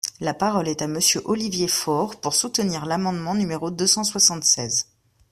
[0.19, 4.87] La parole est à Monsieur Olivier Faure, pour soutenir l’amendement numéro deux cent soixante-seize.